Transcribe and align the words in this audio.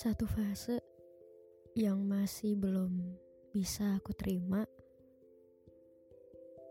Satu 0.00 0.24
fase 0.24 0.80
yang 1.76 2.00
masih 2.08 2.56
belum 2.56 3.20
bisa 3.52 4.00
aku 4.00 4.16
terima 4.16 4.64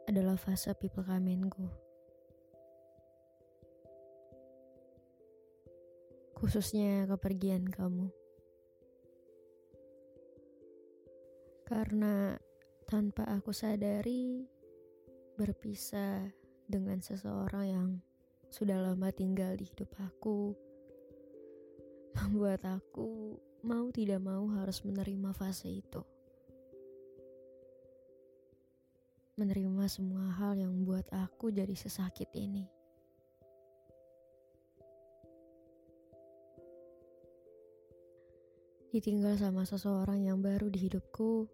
adalah 0.09 0.33
fase 0.33 0.73
people 0.73 1.05
kamenku. 1.05 1.69
Khususnya 6.41 7.05
kepergian 7.05 7.69
kamu. 7.69 8.09
Karena 11.69 12.33
tanpa 12.89 13.29
aku 13.29 13.53
sadari 13.53 14.41
berpisah 15.37 16.33
dengan 16.65 16.97
seseorang 16.97 17.65
yang 17.69 17.89
sudah 18.49 18.81
lama 18.81 19.13
tinggal 19.13 19.53
di 19.53 19.69
hidup 19.69 19.93
aku 20.01 20.68
membuat 22.17 22.65
aku 22.65 23.37
mau 23.61 23.91
tidak 23.91 24.23
mau 24.23 24.47
harus 24.55 24.81
menerima 24.87 25.35
fase 25.35 25.69
itu. 25.69 26.01
Menerima 29.35 29.87
semua 29.87 30.35
hal 30.35 30.59
yang 30.59 30.71
membuat 30.71 31.07
aku 31.15 31.47
jadi 31.51 31.71
sesakit 31.71 32.27
ini. 32.35 32.67
Ditinggal 38.89 39.37
sama 39.37 39.69
seseorang 39.69 40.25
yang 40.25 40.41
baru 40.41 40.65
di 40.67 40.89
hidupku 40.89 41.45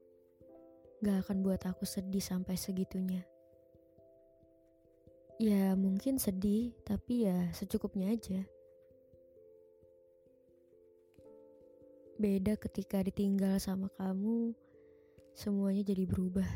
gak 1.03 1.27
akan 1.27 1.43
buat 1.43 1.61
aku 1.67 1.83
sedih 1.83 2.23
sampai 2.23 2.55
segitunya. 2.55 3.27
Ya 5.35 5.75
mungkin 5.75 6.15
sedih, 6.15 6.71
tapi 6.87 7.27
ya 7.27 7.51
secukupnya 7.51 8.15
aja. 8.15 8.47
Beda 12.15 12.55
ketika 12.55 13.03
ditinggal 13.03 13.59
sama 13.59 13.91
kamu, 13.99 14.55
semuanya 15.35 15.83
jadi 15.83 16.07
berubah. 16.07 16.47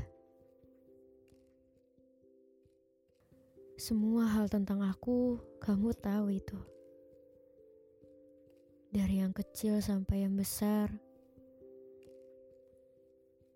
Semua 3.75 4.23
hal 4.23 4.47
tentang 4.47 4.79
aku, 4.87 5.35
kamu 5.59 5.91
tahu 5.99 6.31
itu. 6.31 6.55
Dari 8.87 9.19
yang 9.19 9.35
kecil 9.35 9.83
sampai 9.83 10.23
yang 10.23 10.39
besar. 10.39 10.95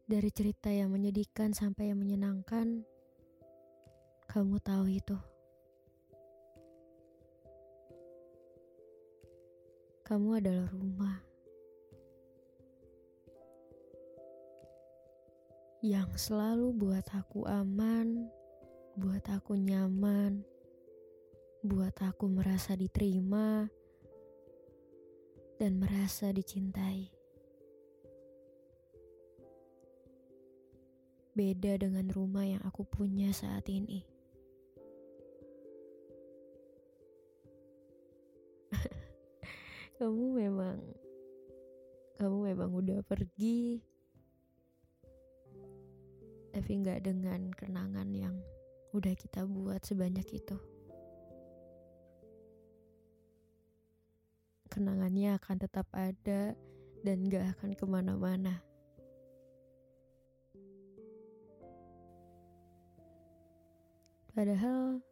Dari 0.03 0.27
cerita 0.27 0.67
yang 0.75 0.91
menyedihkan 0.91 1.55
sampai 1.55 1.95
yang 1.95 2.03
menyenangkan. 2.03 2.83
Kamu 4.27 4.59
tahu 4.59 4.91
itu. 4.91 5.15
Kamu 10.03 10.43
adalah 10.43 10.67
rumah. 10.67 11.32
Yang 15.83 16.16
selalu 16.16 16.71
buat 16.79 17.03
aku 17.11 17.44
aman, 17.44 18.31
buat 18.95 19.19
aku 19.27 19.59
nyaman, 19.59 20.39
buat 21.59 21.91
aku 21.99 22.31
merasa 22.31 22.71
diterima, 22.79 23.67
dan 25.59 25.75
merasa 25.83 26.31
dicintai. 26.31 27.11
Beda 31.35 31.75
dengan 31.75 32.07
rumah 32.16 32.47
yang 32.47 32.63
aku 32.63 32.88
punya 32.88 33.35
saat 33.35 33.67
ini. 33.67 34.07
kamu 39.99 40.47
memang 40.47 40.79
kamu 42.16 42.55
memang 42.55 42.72
udah 42.72 43.03
pergi 43.03 43.83
tapi 46.63 46.79
nggak 46.79 47.03
dengan 47.03 47.51
kenangan 47.59 48.07
yang 48.16 48.40
udah 48.96 49.12
kita 49.19 49.44
buat 49.44 49.84
sebanyak 49.84 50.24
itu. 50.31 50.56
Kenangannya 54.72 55.35
akan 55.35 55.59
tetap 55.59 55.91
ada 55.91 56.56
dan 57.03 57.28
gak 57.28 57.59
akan 57.59 57.75
ke 57.75 57.84
mana-mana. 57.84 58.63
Padahal 64.31 65.03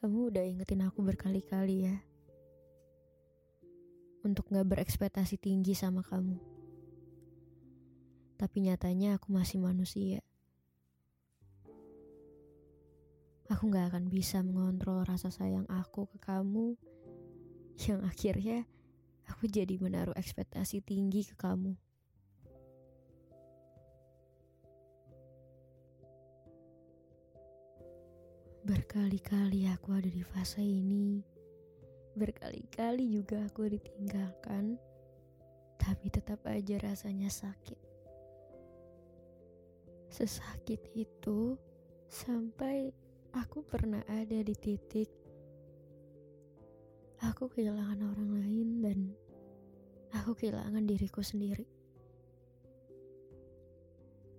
kamu 0.00 0.32
udah 0.32 0.44
ingetin 0.56 0.88
aku 0.88 1.04
berkali-kali 1.04 1.84
ya. 1.84 2.00
Untuk 4.24 4.48
gak 4.48 4.64
berekspektasi 4.64 5.36
tinggi 5.36 5.76
sama 5.76 6.00
kamu. 6.00 6.40
Tapi 8.40 8.56
nyatanya 8.64 9.20
aku 9.20 9.36
masih 9.36 9.60
manusia. 9.60 10.24
Aku 13.46 13.70
gak 13.70 13.94
akan 13.94 14.10
bisa 14.10 14.42
mengontrol 14.42 15.06
rasa 15.06 15.30
sayang 15.30 15.70
aku 15.70 16.10
ke 16.10 16.18
kamu 16.18 16.74
yang 17.86 18.02
akhirnya 18.02 18.66
aku 19.30 19.46
jadi 19.46 19.78
menaruh 19.78 20.16
ekspektasi 20.18 20.82
tinggi 20.82 21.22
ke 21.22 21.38
kamu. 21.38 21.78
Berkali-kali 28.66 29.70
aku 29.70 29.94
ada 29.94 30.10
di 30.10 30.26
fase 30.26 30.58
ini. 30.58 31.22
Berkali-kali 32.18 33.06
juga 33.14 33.46
aku 33.46 33.70
ditinggalkan. 33.70 34.74
Tapi 35.78 36.10
tetap 36.10 36.42
aja 36.50 36.74
rasanya 36.82 37.30
sakit. 37.30 37.78
Sesakit 40.10 40.82
itu 40.98 41.54
sampai 42.10 42.90
Aku 43.36 43.60
pernah 43.60 44.00
ada 44.08 44.40
di 44.40 44.56
titik 44.56 45.12
aku 47.20 47.52
kehilangan 47.52 48.00
orang 48.00 48.30
lain 48.40 48.68
dan 48.80 48.98
aku 50.16 50.32
kehilangan 50.32 50.88
diriku 50.88 51.20
sendiri. 51.20 51.68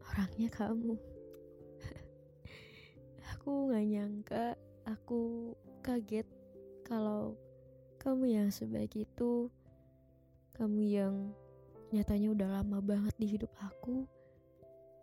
Orangnya 0.01 0.49
kamu. 0.49 0.97
aku 3.37 3.69
gak 3.69 3.85
nyangka, 3.85 4.45
aku 4.89 5.53
kaget 5.85 6.25
kalau 6.81 7.37
kamu 8.01 8.33
yang 8.33 8.49
sebaik 8.49 8.97
itu, 8.97 9.45
kamu 10.57 10.81
yang 10.89 11.15
nyatanya 11.93 12.33
udah 12.33 12.49
lama 12.61 12.81
banget 12.81 13.13
di 13.21 13.29
hidup 13.37 13.53
aku, 13.61 14.09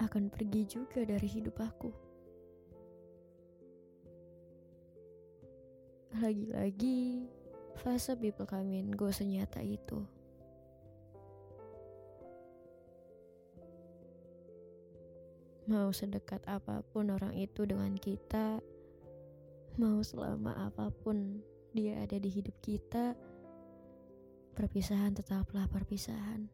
akan 0.02 0.34
pergi 0.34 0.66
juga 0.66 1.06
dari 1.06 1.30
hidup 1.30 1.62
aku. 1.62 2.03
Lagi-lagi, 6.14 7.26
fase 7.82 8.14
people 8.14 8.46
come 8.46 8.86
gue 8.94 9.10
senyata 9.10 9.58
itu. 9.58 9.98
Mau 15.66 15.90
sedekat 15.90 16.38
apa 16.46 16.86
pun 16.94 17.10
orang 17.10 17.34
itu 17.34 17.66
dengan 17.66 17.98
kita, 17.98 18.62
mau 19.74 19.98
selama 20.06 20.54
apa 20.70 20.94
pun 21.02 21.42
dia 21.74 21.98
ada 21.98 22.14
di 22.14 22.30
hidup 22.30 22.54
kita, 22.62 23.18
perpisahan 24.54 25.18
tetaplah 25.18 25.66
perpisahan. 25.66 26.46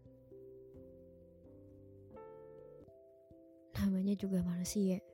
Namanya 3.77 4.17
juga 4.17 4.41
manusia. 4.41 5.05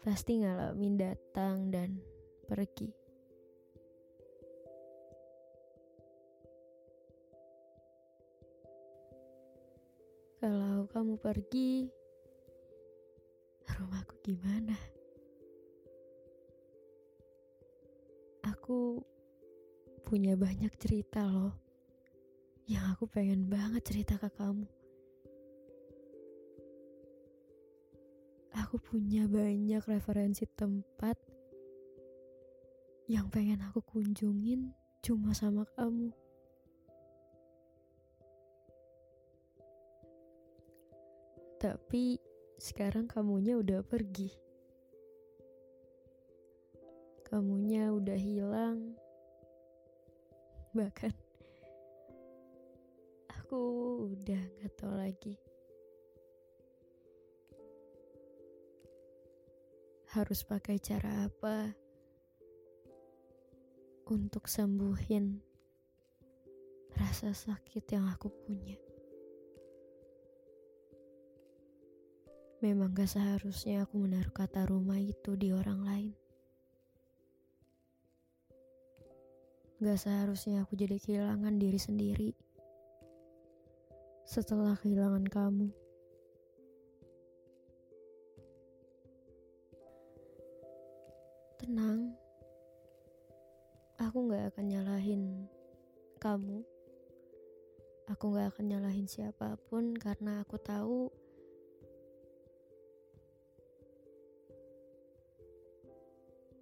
Pasti 0.00 0.40
ngalamin 0.40 0.96
datang 0.96 1.68
dan 1.68 2.00
pergi. 2.48 3.05
Kalau 10.46 10.86
kamu 10.94 11.18
pergi, 11.18 11.90
rumahku 13.66 14.14
gimana? 14.22 14.78
Aku 18.54 19.02
punya 20.06 20.38
banyak 20.38 20.70
cerita 20.78 21.26
loh 21.26 21.50
yang 22.70 22.94
aku 22.94 23.10
pengen 23.10 23.50
banget 23.50 23.90
cerita 23.90 24.22
ke 24.22 24.30
kamu. 24.38 24.70
Aku 28.62 28.78
punya 28.78 29.26
banyak 29.26 29.82
referensi 29.82 30.46
tempat 30.46 31.18
yang 33.10 33.26
pengen 33.34 33.66
aku 33.66 33.82
kunjungin 33.82 34.70
cuma 35.02 35.34
sama 35.34 35.66
kamu. 35.74 36.14
Tapi 41.56 42.20
sekarang 42.60 43.08
kamunya 43.08 43.56
udah 43.56 43.80
pergi. 43.80 44.28
Kamunya 47.24 47.90
udah 47.92 48.16
hilang. 48.16 48.96
Bahkan 50.76 51.12
aku 53.32 53.60
udah 54.12 54.42
gak 54.60 54.72
tau 54.76 54.94
lagi. 54.94 55.36
Harus 60.12 60.44
pakai 60.44 60.80
cara 60.80 61.28
apa 61.28 61.72
untuk 64.06 64.46
sembuhin 64.46 65.42
rasa 66.96 67.34
sakit 67.36 67.84
yang 67.92 68.08
aku 68.08 68.32
punya. 68.32 68.85
Memang 72.64 72.96
gak 72.96 73.12
seharusnya 73.12 73.84
aku 73.84 74.00
menaruh 74.00 74.32
kata 74.32 74.64
rumah 74.64 74.96
itu 74.96 75.36
di 75.36 75.52
orang 75.52 75.80
lain. 75.84 76.12
Gak 79.76 80.00
seharusnya 80.00 80.64
aku 80.64 80.72
jadi 80.72 80.96
kehilangan 80.96 81.60
diri 81.60 81.76
sendiri 81.76 82.30
setelah 84.24 84.72
kehilangan 84.80 85.28
kamu. 85.28 85.68
Tenang, 91.60 92.16
aku 94.00 94.32
gak 94.32 94.56
akan 94.56 94.64
nyalahin 94.64 95.44
kamu. 96.24 96.64
Aku 98.08 98.32
gak 98.32 98.56
akan 98.56 98.64
nyalahin 98.72 99.04
siapa 99.04 99.60
pun 99.68 99.92
karena 99.92 100.40
aku 100.40 100.56
tahu 100.56 101.12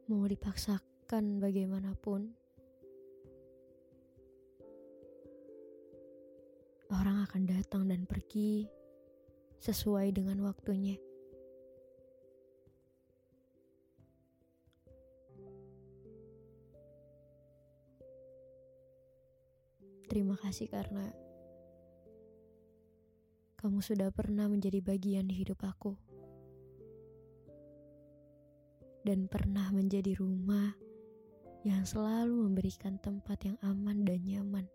mau 0.05 0.29
dipaksakan 0.29 1.41
bagaimanapun, 1.41 2.29
orang 6.93 7.25
akan 7.25 7.43
datang 7.49 7.89
dan 7.89 8.05
pergi 8.05 8.69
sesuai 9.65 10.13
dengan 10.13 10.45
waktunya. 10.45 11.01
Terima 20.05 20.37
kasih 20.37 20.69
karena 20.69 21.11
kamu 23.57 23.81
sudah 23.81 24.13
pernah 24.13 24.47
menjadi 24.53 24.85
bagian 24.85 25.25
di 25.25 25.41
hidup 25.41 25.65
aku 25.65 26.14
dan 29.05 29.29
pernah 29.29 29.69
menjadi 29.69 30.17
rumah 30.17 30.73
yang 31.65 31.85
selalu 31.85 32.49
memberikan 32.49 32.97
tempat 33.01 33.41
yang 33.45 33.57
aman 33.61 34.05
dan 34.05 34.21
nyaman. 34.25 34.67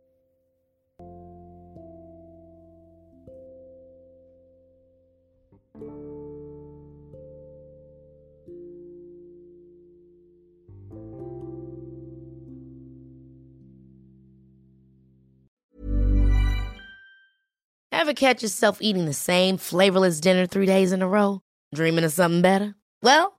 Ever 17.91 18.13
catch 18.13 18.41
yourself 18.41 18.79
eating 18.81 19.05
the 19.05 19.13
same 19.13 19.57
flavorless 19.57 20.19
dinner 20.19 20.47
three 20.47 20.65
days 20.65 20.93
in 20.93 21.01
a 21.01 21.07
row? 21.07 21.41
Dreaming 21.75 22.05
of 22.05 22.13
something 22.13 22.41
better? 22.41 22.73
Well, 23.03 23.38